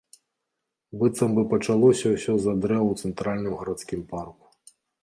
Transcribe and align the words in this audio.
Быццам 1.01 1.35
бы 1.39 1.43
пачалося 1.53 2.07
ўсё 2.15 2.31
з-за 2.41 2.53
дрэў 2.65 2.83
у 2.95 2.99
цэнтральным 3.01 3.53
гарадскім 3.63 4.01
парку. 4.17 4.45